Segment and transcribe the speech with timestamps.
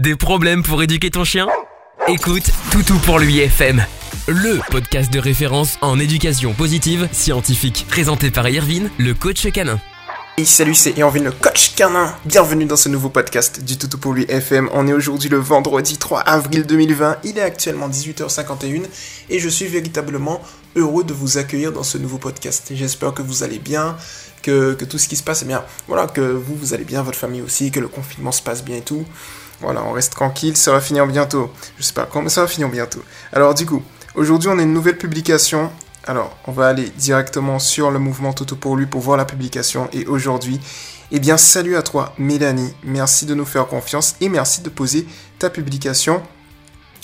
[0.00, 1.46] Des problèmes pour éduquer ton chien?
[2.08, 3.84] Écoute Toutou pour lui FM,
[4.28, 9.78] le podcast de référence en éducation positive scientifique, présenté par Irvine, le coach canin.
[10.38, 12.14] Hey, salut, c'est Irvine, le coach canin.
[12.24, 14.70] Bienvenue dans ce nouveau podcast du Toutou pour lui FM.
[14.72, 17.18] On est aujourd'hui le vendredi 3 avril 2020.
[17.24, 18.84] Il est actuellement 18h51
[19.28, 20.40] et je suis véritablement
[20.76, 22.72] heureux de vous accueillir dans ce nouveau podcast.
[22.74, 23.98] J'espère que vous allez bien,
[24.40, 25.62] que, que tout ce qui se passe est bien.
[25.88, 28.76] Voilà, que vous, vous allez bien, votre famille aussi, que le confinement se passe bien
[28.76, 29.04] et tout.
[29.60, 31.52] Voilà, on reste tranquille, ça va finir bientôt.
[31.78, 33.02] Je sais pas quand, mais ça va finir bientôt.
[33.32, 33.82] Alors du coup,
[34.14, 35.70] aujourd'hui on a une nouvelle publication.
[36.06, 39.88] Alors, on va aller directement sur le mouvement Toto pour lui pour voir la publication.
[39.92, 40.58] Et aujourd'hui,
[41.12, 42.74] eh bien, salut à toi, Mélanie.
[42.84, 45.06] Merci de nous faire confiance et merci de poser
[45.38, 46.22] ta publication.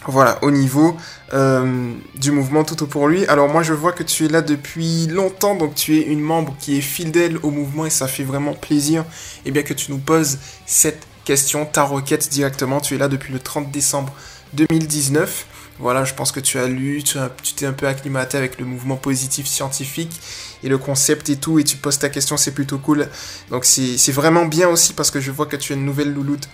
[0.06, 0.96] Voilà, au niveau
[1.34, 3.26] euh, du mouvement Toto pour lui.
[3.26, 6.54] Alors moi je vois que tu es là depuis longtemps, donc tu es une membre
[6.60, 9.04] qui est fidèle au mouvement et ça fait vraiment plaisir
[9.44, 12.80] eh bien, que tu nous poses cette question, ta requête directement.
[12.80, 14.14] Tu es là depuis le 30 décembre
[14.54, 15.46] 2019.
[15.78, 18.96] Voilà, je pense que tu as lu, tu t'es un peu acclimaté avec le mouvement
[18.96, 20.22] positif scientifique
[20.62, 23.06] et le concept et tout, et tu poses ta question, c'est plutôt cool.
[23.50, 26.48] Donc c'est vraiment bien aussi parce que je vois que tu as une nouvelle louloute.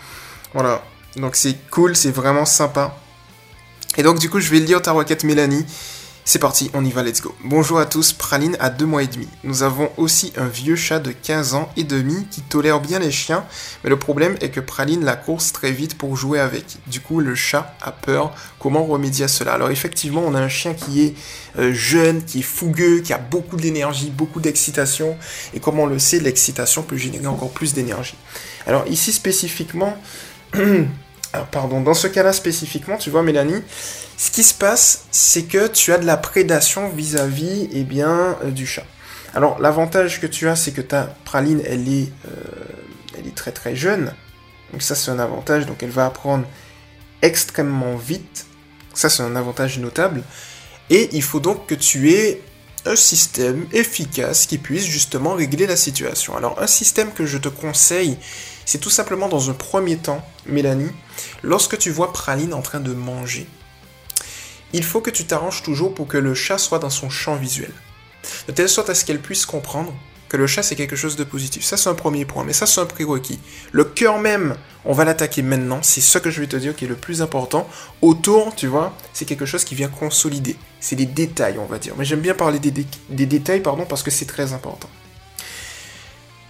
[0.55, 0.83] Voilà,
[1.14, 2.96] donc c'est cool, c'est vraiment sympa.
[3.96, 5.64] Et donc du coup, je vais lire ta requête Mélanie.
[6.24, 7.34] C'est parti, on y va, let's go.
[7.42, 9.26] Bonjour à tous, Praline a deux mois et demi.
[9.42, 13.10] Nous avons aussi un vieux chat de 15 ans et demi qui tolère bien les
[13.10, 13.44] chiens,
[13.82, 16.76] mais le problème est que Praline la course très vite pour jouer avec.
[16.86, 18.32] Du coup, le chat a peur.
[18.60, 19.54] Comment remédier à cela?
[19.54, 21.14] Alors effectivement, on a un chien qui est
[21.58, 25.16] euh, jeune, qui est fougueux, qui a beaucoup d'énergie, beaucoup d'excitation,
[25.54, 28.16] et comme on le sait, l'excitation peut générer encore plus d'énergie.
[28.68, 29.96] Alors ici spécifiquement...
[31.33, 33.62] Alors, pardon, dans ce cas-là spécifiquement, tu vois Mélanie,
[34.16, 38.50] ce qui se passe, c'est que tu as de la prédation vis-à-vis eh bien, euh,
[38.50, 38.84] du chat.
[39.34, 42.64] Alors l'avantage que tu as, c'est que ta praline, elle est, euh,
[43.19, 44.12] elle est très très jeune.
[44.72, 46.44] Donc ça c'est un avantage, donc elle va apprendre
[47.22, 48.46] extrêmement vite.
[48.94, 50.22] Ça c'est un avantage notable.
[50.91, 52.42] Et il faut donc que tu aies
[52.84, 56.36] un système efficace qui puisse justement régler la situation.
[56.36, 58.18] Alors un système que je te conseille,
[58.64, 60.90] c'est tout simplement dans un premier temps, Mélanie,
[61.42, 63.46] lorsque tu vois Praline en train de manger,
[64.73, 67.73] il faut que tu t'arranges toujours pour que le chat soit dans son champ visuel.
[68.46, 69.92] De telle sorte à ce qu'elle puisse comprendre
[70.28, 71.62] que le chat c'est quelque chose de positif.
[71.62, 73.39] Ça c'est un premier point, mais ça c'est un prérequis.
[73.70, 74.56] Le cœur même,
[74.86, 77.20] on va l'attaquer maintenant, c'est ce que je vais te dire qui est le plus
[77.20, 77.68] important.
[78.00, 80.56] Autour, tu vois, c'est quelque chose qui vient consolider.
[80.80, 81.94] C'est les détails, on va dire.
[81.98, 82.73] Mais j'aime bien parler des,
[83.11, 84.89] des détails, pardon, parce que c'est très important.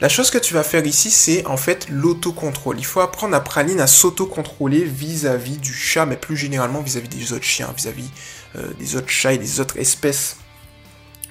[0.03, 2.77] La chose que tu vas faire ici, c'est en fait l'autocontrôle.
[2.77, 7.33] Il faut apprendre à Praline à s'autocontrôler vis-à-vis du chat, mais plus généralement vis-à-vis des
[7.33, 8.11] autres chiens, vis-à-vis
[8.57, 10.39] euh, des autres chats et des autres espèces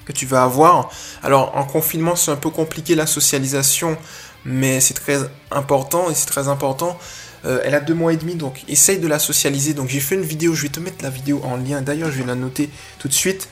[0.06, 0.90] que tu vas avoir.
[1.22, 3.98] Alors en confinement, c'est un peu compliqué la socialisation,
[4.46, 5.18] mais c'est très
[5.50, 6.98] important et c'est très important.
[7.44, 9.74] Euh, elle a deux mois et demi, donc essaye de la socialiser.
[9.74, 11.82] Donc j'ai fait une vidéo, je vais te mettre la vidéo en lien.
[11.82, 13.50] D'ailleurs, je vais la noter tout de suite.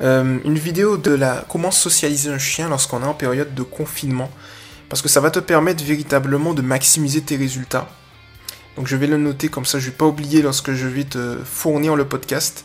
[0.00, 4.30] Euh, une vidéo de la comment socialiser un chien lorsqu'on est en période de confinement.
[4.88, 7.88] Parce que ça va te permettre véritablement de maximiser tes résultats.
[8.76, 11.38] Donc je vais le noter comme ça, je vais pas oublier lorsque je vais te
[11.44, 12.64] fournir le podcast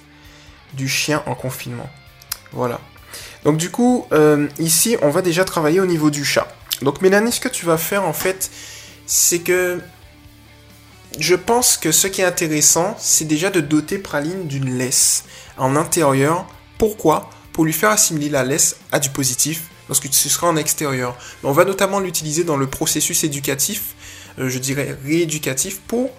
[0.74, 1.90] du chien en confinement.
[2.52, 2.80] Voilà.
[3.44, 6.48] Donc du coup, euh, ici, on va déjà travailler au niveau du chat.
[6.82, 8.50] Donc Mélanie, ce que tu vas faire en fait,
[9.06, 9.80] c'est que
[11.20, 15.26] je pense que ce qui est intéressant, c'est déjà de doter Praline d'une laisse
[15.58, 16.46] en intérieur.
[16.80, 21.16] Pourquoi Pour lui faire assimiler la laisse à du positif lorsque tu seras en extérieur.
[21.44, 23.96] on va notamment l'utiliser dans le processus éducatif,
[24.40, 26.10] euh, je dirais rééducatif, pour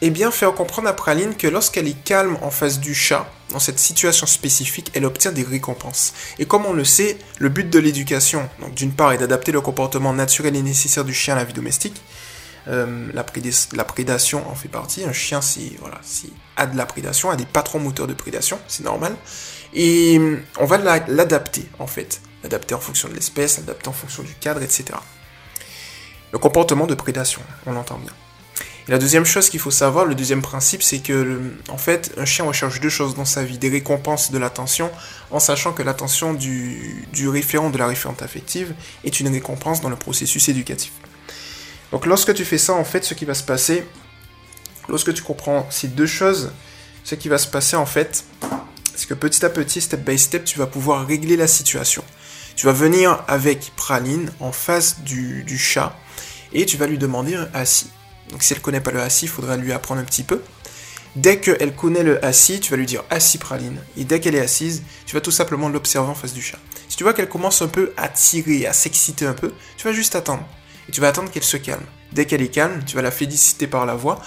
[0.00, 3.58] eh bien, faire comprendre à Praline que lorsqu'elle est calme en face du chat, dans
[3.58, 6.14] cette situation spécifique, elle obtient des récompenses.
[6.38, 10.14] Et comme on le sait, le but de l'éducation, d'une part, est d'adapter le comportement
[10.14, 12.00] naturel et nécessaire du chien à la vie domestique.
[12.68, 15.04] Euh, la, prédation en fait partie.
[15.04, 16.00] Un chien, c'est voilà,
[16.56, 19.16] a de la prédation, a des patrons moteurs de prédation, c'est normal.
[19.74, 20.20] Et
[20.58, 24.62] on va l'adapter en fait adapté en fonction de l'espèce, adapté en fonction du cadre,
[24.62, 24.84] etc.
[26.32, 28.12] Le comportement de prédation, on l'entend bien.
[28.88, 32.24] Et la deuxième chose qu'il faut savoir, le deuxième principe, c'est que, en fait, un
[32.24, 34.90] chien recherche deux choses dans sa vie, des récompenses de l'attention,
[35.30, 38.74] en sachant que l'attention du, du référent, de la référente affective,
[39.04, 40.92] est une récompense dans le processus éducatif.
[41.92, 43.84] Donc lorsque tu fais ça, en fait, ce qui va se passer,
[44.88, 46.52] lorsque tu comprends ces deux choses,
[47.04, 48.24] ce qui va se passer, en fait,
[49.16, 52.04] petit à petit, step by step, tu vas pouvoir régler la situation.
[52.56, 55.96] Tu vas venir avec Praline en face du, chat
[56.52, 57.88] et tu vas lui demander un assis.
[58.30, 60.42] Donc si elle connaît pas le assis, il faudra lui apprendre un petit peu.
[61.16, 63.80] Dès qu'elle connaît le assis, tu vas lui dire assis Praline.
[63.96, 66.58] Et dès qu'elle est assise, tu vas tout simplement l'observer en face du chat.
[66.88, 69.92] Si tu vois qu'elle commence un peu à tirer, à s'exciter un peu, tu vas
[69.92, 70.44] juste attendre.
[70.88, 71.84] Et tu vas attendre qu'elle se calme.
[72.12, 74.20] Dès qu'elle est calme, tu vas la féliciter par la voix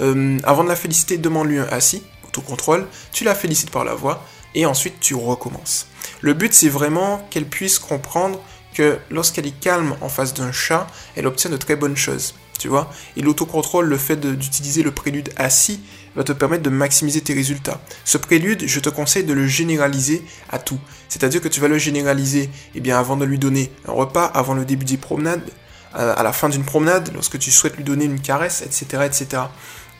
[0.00, 2.02] euh, avant de la féliciter, demande-lui un assis,
[2.34, 5.86] autocontrôle, tu la félicites par la voix, et ensuite tu recommences.
[6.20, 8.40] Le but c'est vraiment qu'elle puisse comprendre
[8.72, 10.86] que lorsqu'elle est calme en face d'un chat,
[11.16, 12.34] elle obtient de très bonnes choses.
[12.58, 15.80] Tu vois Et l'autocontrôle, le fait d'utiliser le prélude assis,
[16.14, 17.80] va te permettre de maximiser tes résultats.
[18.04, 20.78] Ce prélude, je te conseille de le généraliser à tout.
[21.08, 24.54] C'est-à-dire que tu vas le généraliser eh bien, avant de lui donner un repas, avant
[24.54, 25.42] le début des promenades,
[25.92, 29.04] à la fin d'une promenade, lorsque tu souhaites lui donner une caresse, etc.
[29.04, 29.42] etc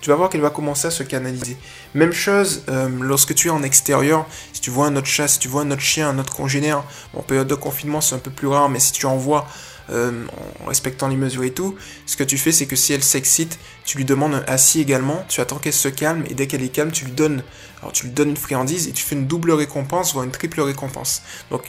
[0.04, 1.56] tu vas voir qu'elle va commencer à se canaliser.
[1.94, 5.38] Même chose euh, lorsque tu es en extérieur, si tu vois un autre chat, si
[5.38, 6.84] tu vois un autre chien, un autre congénère,
[7.14, 9.46] en période de confinement c'est un peu plus rare, mais si tu en vois
[9.88, 10.26] euh,
[10.62, 11.74] en respectant les mesures et tout,
[12.04, 15.24] ce que tu fais c'est que si elle s'excite, tu lui demandes un assis également,
[15.30, 17.42] tu attends qu'elle se calme et dès qu'elle est calme, tu lui donnes,
[17.80, 20.60] alors tu lui donnes une friandise et tu fais une double récompense, voire une triple
[20.60, 21.22] récompense.
[21.50, 21.62] Donc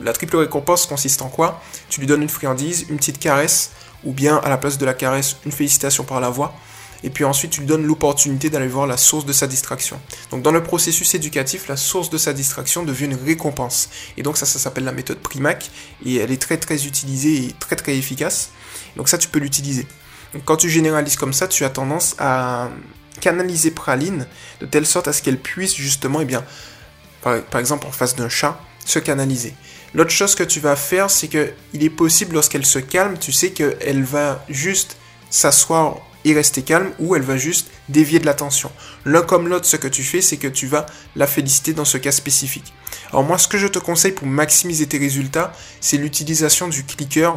[0.00, 1.62] la triple récompense consiste en quoi?
[1.88, 3.70] Tu lui donnes une friandise, une petite caresse,
[4.04, 6.54] ou bien à la place de la caresse, une félicitation par la voix
[7.04, 10.00] et puis ensuite tu lui donnes l'opportunité d'aller voir la source de sa distraction.
[10.30, 13.90] Donc dans le processus éducatif, la source de sa distraction devient une récompense.
[14.16, 15.70] Et donc ça, ça s'appelle la méthode Primac,
[16.04, 18.50] et elle est très très utilisée et très très efficace.
[18.96, 19.86] Donc ça, tu peux l'utiliser.
[20.46, 22.70] quand tu généralises comme ça, tu as tendance à
[23.20, 24.26] canaliser Praline
[24.60, 26.42] de telle sorte à ce qu'elle puisse justement, eh bien,
[27.20, 29.54] par, par exemple en face d'un chat, se canaliser.
[29.92, 33.30] L'autre chose que tu vas faire, c'est que il est possible lorsqu'elle se calme, tu
[33.30, 34.96] sais qu'elle va juste
[35.30, 38.70] s'asseoir et rester calme ou elle va juste dévier de l'attention.
[39.04, 40.86] L'un comme l'autre, ce que tu fais, c'est que tu vas
[41.16, 42.72] la féliciter dans ce cas spécifique.
[43.10, 47.34] Alors moi, ce que je te conseille pour maximiser tes résultats, c'est l'utilisation du clicker.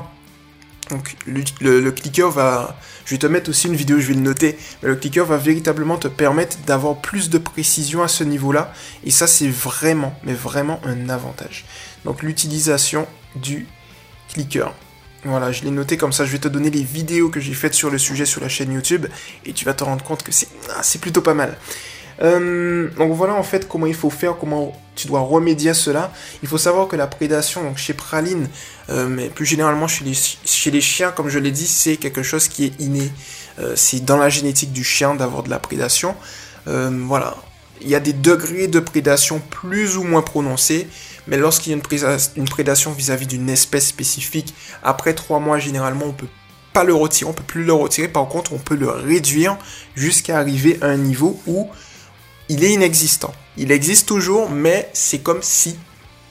[0.90, 4.58] Donc le, clicker va, je vais te mettre aussi une vidéo, je vais le noter,
[4.82, 8.72] le clicker va véritablement te permettre d'avoir plus de précision à ce niveau-là,
[9.04, 11.66] et ça c'est vraiment, mais vraiment un avantage.
[12.06, 13.06] Donc l'utilisation
[13.36, 13.68] du
[14.30, 14.74] clicker.
[15.24, 17.74] Voilà, je l'ai noté comme ça, je vais te donner les vidéos que j'ai faites
[17.74, 19.08] sur le sujet sur la chaîne YouTube
[19.46, 21.58] et tu vas te rendre compte que c'est ah, plutôt pas mal.
[22.22, 26.12] Euh, donc voilà en fait comment il faut faire, comment tu dois remédier à cela.
[26.42, 28.48] Il faut savoir que la prédation, donc chez Praline,
[28.90, 32.66] euh, mais plus généralement chez les, chiens, comme je l'ai dit, c'est quelque chose qui
[32.66, 33.12] est inné.
[33.60, 36.16] Euh, c'est dans la génétique du chien d'avoir de la prédation.
[36.66, 37.38] voilà,
[37.82, 40.88] il y a des degrés de prédation plus ou moins prononcés.
[41.28, 44.54] Mais lorsqu'il y a une, prédation vis-à-vis d'une espèce spécifique,
[44.84, 46.28] après trois mois, généralement, on peut
[46.74, 48.08] pas le retirer, on peut plus le retirer.
[48.08, 49.58] Par contre, on peut le réduire
[49.96, 51.68] jusqu'à arriver à un niveau où
[52.50, 53.34] il est inexistant.
[53.58, 55.78] Il existe toujours, mais c'est comme si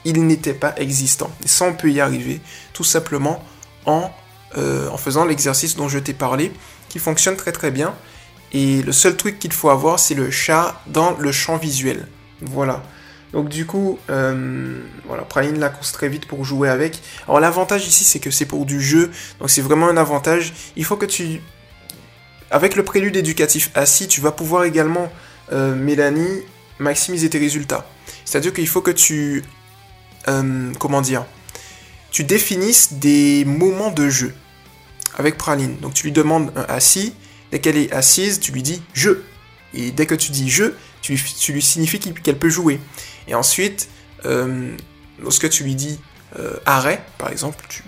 [0.05, 1.31] il n'était pas existant.
[1.45, 2.41] Et ça, on peut y arriver
[2.73, 3.45] tout simplement
[3.85, 4.11] en,
[4.57, 6.53] euh, en faisant l'exercice dont je t'ai parlé,
[6.89, 7.95] qui fonctionne très très bien.
[8.53, 12.07] Et le seul truc qu'il faut avoir, c'est le chat dans le champ visuel.
[12.41, 12.83] Voilà.
[13.33, 17.01] Donc du coup, euh, voilà, Praline la course très vite pour jouer avec.
[17.27, 20.53] Alors l'avantage ici, c'est que c'est pour du jeu, donc c'est vraiment un avantage.
[20.77, 21.41] Il faut que tu...
[22.51, 25.13] Avec le prélude éducatif assis, tu vas pouvoir également,
[25.53, 26.43] euh, Mélanie,
[26.79, 27.87] maximiser tes résultats.
[28.25, 29.43] C'est-à-dire qu'il faut que tu...
[30.29, 31.25] Euh, comment dire
[32.11, 34.35] Tu définisses des moments de jeu
[35.17, 35.77] avec Praline.
[35.79, 37.15] Donc tu lui demandes un assis,
[37.51, 39.11] dès qu'elle est assise, tu lui dis je.
[39.75, 40.73] Et dès que tu dis je,
[41.15, 42.81] tu, lui signifies qu'elle peut jouer.
[43.29, 43.89] Et ensuite,
[44.25, 44.77] euh,
[45.21, 46.01] lorsque tu lui dis
[46.39, 47.83] euh, arrêt, par exemple, tu,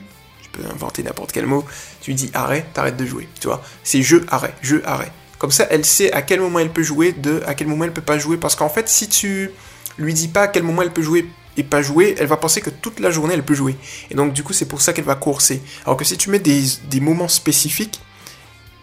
[0.52, 1.64] peux inventer n'importe quel mot,
[2.00, 3.62] tu lui dis arrêt, t'arrêtes de jouer, tu vois.
[3.84, 5.12] C'est jeu, arrêt, jeu, arrêt.
[5.38, 7.92] Comme ça, elle sait à quel moment elle peut jouer, de à quel moment elle
[7.92, 8.36] peut pas jouer.
[8.38, 9.50] Parce qu'en fait, si tu
[9.98, 12.60] lui dis pas à quel moment elle peut jouer et pas jouer, elle va penser
[12.60, 13.76] que toute la journée elle peut jouer.
[14.10, 15.62] Et donc du coup, c'est pour ça qu'elle va courser.
[15.84, 18.00] Alors que si tu mets des, des moments spécifiques,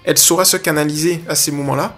[0.03, 1.98] elle saura se canaliser à ces moments-là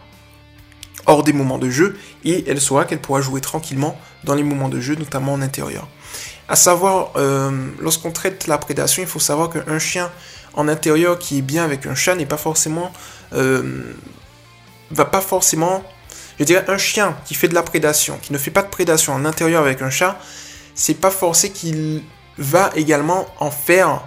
[1.07, 4.69] hors des moments de jeu et elle saura qu'elle pourra jouer tranquillement dans les moments
[4.69, 5.87] de jeu, notamment en intérieur.
[6.49, 10.11] À savoir, euh, lorsqu'on traite la prédation, il faut savoir qu'un chien
[10.53, 12.91] en intérieur qui est bien avec un chat n'est pas forcément,
[13.33, 13.93] euh,
[14.91, 15.83] va pas forcément,
[16.39, 19.13] je dirais un chien qui fait de la prédation, qui ne fait pas de prédation
[19.13, 20.19] en intérieur avec un chat,
[20.75, 22.03] c'est pas forcé qu'il
[22.37, 24.01] va également en faire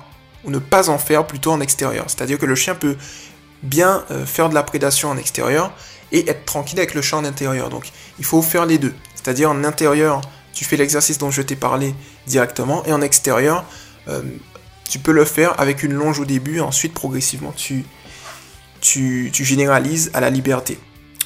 [0.44, 2.04] ou ne pas en faire plutôt en extérieur.
[2.08, 2.96] C'est-à-dire que le chien peut
[3.62, 5.72] bien euh, faire de la prédation en extérieur
[6.12, 7.68] et être tranquille avec le champ d'intérieur.
[7.68, 8.94] Donc il faut faire les deux.
[9.14, 10.20] C'est-à-dire en intérieur,
[10.52, 11.94] tu fais l'exercice dont je t'ai parlé
[12.26, 13.64] directement, et en extérieur,
[14.08, 14.22] euh,
[14.88, 17.84] tu peux le faire avec une longe au début, et ensuite progressivement tu,
[19.32, 20.78] généralises à la liberté.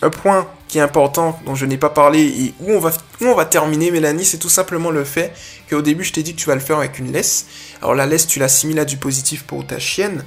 [0.03, 3.25] Un point qui est important, dont je n'ai pas parlé, et où on va, où
[3.25, 5.33] on va terminer, Mélanie, c'est tout simplement le fait
[5.71, 7.47] qu'au début, je t'ai dit que tu vas le faire avec une laisse.
[7.81, 10.25] Alors la laisse, tu l'assimiles à du positif pour ta chienne,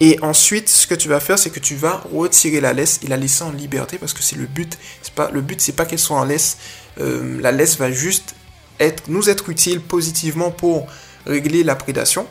[0.00, 3.08] et ensuite, ce que tu vas faire, c'est que tu vas retirer la laisse et
[3.08, 4.78] la laisser en liberté parce que c'est le but.
[5.02, 6.58] C'est pas le but, c'est pas qu'elle soit en laisse.
[7.00, 8.36] Euh, la laisse va juste
[8.78, 10.86] être, nous être utile positivement pour
[11.26, 12.26] régler la prédation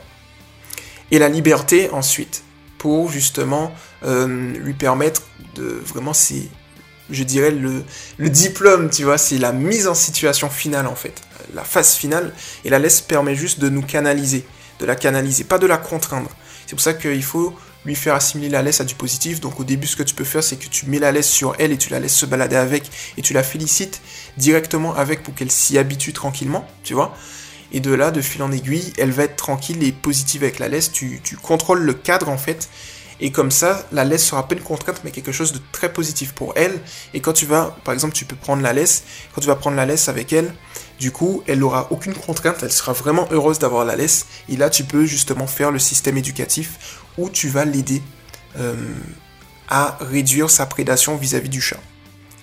[1.11, 2.43] et la liberté ensuite
[2.77, 3.73] pour justement
[4.05, 5.23] euh, lui permettre
[5.55, 6.13] de vraiment
[7.09, 7.83] je dirais, le,
[8.17, 11.21] le diplôme, tu vois, c'est la mise en situation finale en fait,
[11.53, 12.33] la phase finale.
[12.65, 14.45] Et la laisse permet juste de nous canaliser,
[14.79, 16.29] de la canaliser, pas de la contraindre.
[16.67, 17.55] C'est pour ça qu'il faut
[17.85, 19.39] lui faire assimiler la laisse à du positif.
[19.39, 21.55] Donc au début, ce que tu peux faire, c'est que tu mets la laisse sur
[21.57, 24.01] elle et tu la laisses se balader avec et tu la félicites
[24.37, 27.15] directement avec pour qu'elle s'y habitue tranquillement, tu vois.
[27.71, 30.67] Et de là, de fil en aiguille, elle va être tranquille et positive avec la
[30.67, 30.91] laisse.
[30.91, 32.69] Tu, contrôles le cadre en fait.
[33.19, 36.33] Et comme ça, la laisse sera pas une contrainte, mais quelque chose de très positif
[36.33, 36.79] pour elle.
[37.15, 39.03] Et quand tu vas, par exemple, tu peux prendre la laisse.
[39.33, 40.53] Quand tu vas prendre la laisse avec elle,
[40.99, 42.57] du coup, elle n'aura aucune contrainte.
[42.63, 44.25] Elle sera vraiment heureuse d'avoir la laisse.
[44.49, 48.01] Et là, tu peux justement faire le système éducatif où tu vas l'aider
[48.59, 48.75] euh,
[49.69, 51.79] à réduire sa prédation vis-à-vis du chat.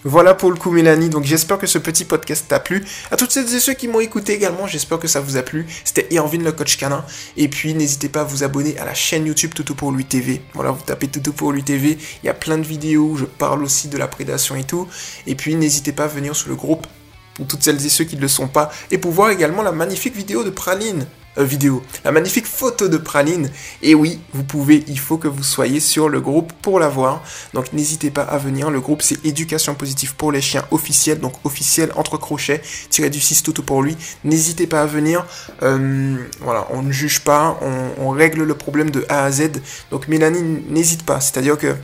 [0.07, 2.85] Voilà pour le coup Mélanie, donc j'espère que ce petit podcast t'a plu.
[3.11, 5.67] À toutes celles et ceux qui m'ont écouté également, j'espère que ça vous a plu.
[5.83, 7.07] C'était Irvin le coach canin.
[7.39, 10.43] Et puis n'hésitez pas à vous abonner à la chaîne YouTube Toutou pour lui TV.
[10.53, 13.25] Voilà, vous tapez Toutou pour lui TV, il y a plein de vidéos où je
[13.25, 14.87] parle aussi de la prédation et tout.
[15.27, 16.87] Et puis n'hésitez pas à venir sur le groupe
[17.35, 19.73] pour toutes celles et ceux qui ne le sont pas, et pour voir également la
[19.73, 21.07] magnifique vidéo de Praline.
[21.37, 23.50] Euh, vidéo, la magnifique photo de Praline.
[23.83, 27.25] Et oui, vous pouvez, il faut que vous soyez sur le groupe pour la voir.
[27.55, 28.71] Donc n'hésitez pas à venir.
[28.71, 33.21] Le groupe c'est Éducation positive pour les chiens officiel, donc officiel entre crochets, tiré du
[33.21, 33.97] 6 tout pour lui.
[34.23, 35.26] N'hésitez pas à venir.
[35.62, 37.59] Euh, voilà, on ne juge pas,
[37.99, 39.50] on, règle le problème de A à Z.
[39.91, 41.21] Donc Mélanie, n'hésite pas.
[41.21, 41.75] C'est-à-dire que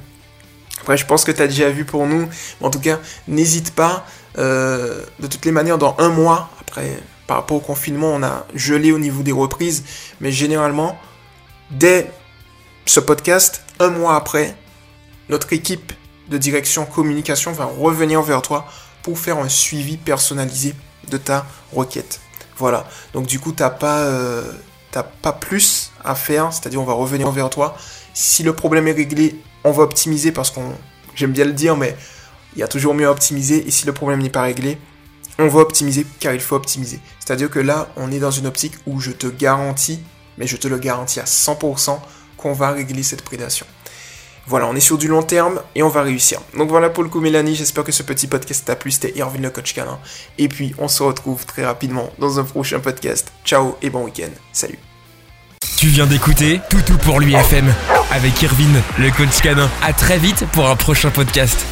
[0.81, 2.29] après, je pense que tu as déjà vu pour nous.
[2.61, 4.07] En tout cas, n'hésite pas.
[4.39, 8.47] Euh, de toutes les manières, dans un mois, après, par rapport au confinement, on a
[8.55, 9.85] gelé au niveau des reprises.
[10.21, 10.99] Mais généralement,
[11.71, 12.11] dès
[12.87, 14.57] ce podcast, un mois après,
[15.29, 15.93] notre équipe
[16.29, 18.67] de direction communication va revenir vers toi
[19.03, 20.75] pour faire un suivi personnalisé
[21.09, 22.21] de ta requête.
[22.57, 22.87] Voilà.
[23.15, 24.43] Donc du coup, t'as pas, euh,
[25.23, 26.53] pas plus à faire.
[26.53, 27.77] C'est-à-dire, on va revenir vers toi.
[28.13, 30.73] Si le problème est réglé, on va optimiser parce qu'on,
[31.15, 31.97] j'aime bien le dire, mais
[32.55, 33.67] il y a toujours mieux à optimiser.
[33.67, 34.79] Et si le problème n'est pas réglé,
[35.39, 37.01] on va optimiser car il faut optimiser.
[37.19, 40.01] C'est-à-dire que là, on est dans une optique où je te garantis,
[40.39, 41.99] mais je te le garantis à 100%,
[42.37, 43.67] qu'on va régler cette prédation.
[44.47, 46.41] Voilà, on est sur du long terme et on va réussir.
[46.57, 49.39] Donc voilà pour le coup Mélanie, j'espère que ce petit podcast t'a plu, c'était Irvin
[49.39, 49.99] le coach canin.
[50.39, 53.33] Et puis on se retrouve très rapidement dans un prochain podcast.
[53.45, 54.31] Ciao et bon week-end.
[54.53, 54.79] Salut.
[55.77, 57.73] Tu viens d'écouter Toutou pour lui FM
[58.11, 59.71] avec Irvine, le coach canin.
[59.83, 61.65] À très vite pour un prochain podcast.